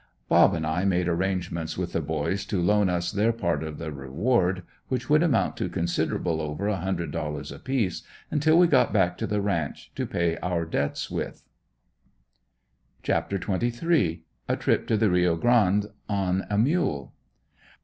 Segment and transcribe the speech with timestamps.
[0.27, 3.91] "Bob" and I made arrangements with the boys to loan us their part of the
[3.91, 8.01] reward, which would amount to considerable over a hundred dollars apiece,
[8.31, 11.43] until we got back to the ranch, to pay our debts with.
[13.03, 14.23] CHAPTER XXIII.
[14.49, 17.13] A TRIP TO THE RIO GRANDE ON A MULE.